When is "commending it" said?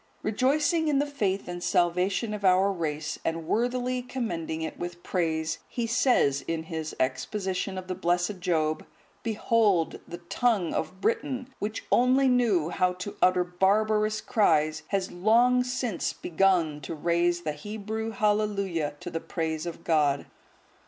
4.01-4.79